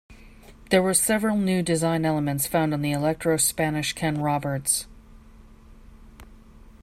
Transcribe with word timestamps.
There 0.71 0.81
were 0.81 0.95
several 0.95 1.37
new 1.37 1.61
design 1.61 2.05
elements 2.05 2.47
found 2.47 2.73
on 2.73 2.81
the 2.81 2.89
Electro 2.89 3.37
Spanish 3.37 3.93
Ken 3.93 4.19
Roberts. 4.19 4.87